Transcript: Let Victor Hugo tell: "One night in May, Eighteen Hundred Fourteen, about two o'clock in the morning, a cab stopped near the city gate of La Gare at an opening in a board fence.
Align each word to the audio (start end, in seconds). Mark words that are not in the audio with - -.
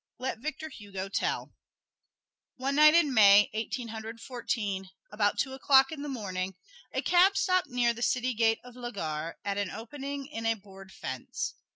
Let 0.17 0.39
Victor 0.39 0.69
Hugo 0.69 1.09
tell: 1.09 1.53
"One 2.55 2.73
night 2.77 2.95
in 2.95 3.13
May, 3.13 3.51
Eighteen 3.53 3.89
Hundred 3.89 4.19
Fourteen, 4.19 4.89
about 5.11 5.37
two 5.37 5.53
o'clock 5.53 5.91
in 5.91 6.01
the 6.01 6.09
morning, 6.09 6.55
a 6.91 7.03
cab 7.03 7.37
stopped 7.37 7.69
near 7.69 7.93
the 7.93 8.01
city 8.01 8.33
gate 8.33 8.59
of 8.63 8.75
La 8.75 8.89
Gare 8.89 9.37
at 9.45 9.59
an 9.59 9.69
opening 9.69 10.25
in 10.25 10.43
a 10.47 10.55
board 10.55 10.91
fence. 10.91 11.53